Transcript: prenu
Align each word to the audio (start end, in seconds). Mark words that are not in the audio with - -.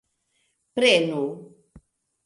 prenu 0.75 1.23